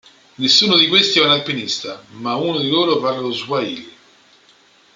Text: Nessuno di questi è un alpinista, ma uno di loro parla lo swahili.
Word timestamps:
Nessuno 0.37 0.77
di 0.77 0.87
questi 0.87 1.19
è 1.19 1.21
un 1.23 1.29
alpinista, 1.29 2.03
ma 2.13 2.33
uno 2.33 2.57
di 2.57 2.71
loro 2.71 2.97
parla 2.97 3.19
lo 3.19 3.31
swahili. 3.31 3.93